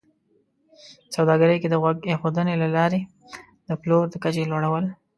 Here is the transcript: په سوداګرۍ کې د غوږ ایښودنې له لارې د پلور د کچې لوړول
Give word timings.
په 1.05 1.09
سوداګرۍ 1.15 1.57
کې 1.61 1.67
د 1.71 1.75
غوږ 1.81 1.97
ایښودنې 2.09 2.55
له 2.61 2.67
لارې 2.75 2.99
د 3.67 3.69
پلور 3.81 4.03
د 4.09 4.15
کچې 4.23 4.43
لوړول 4.51 4.85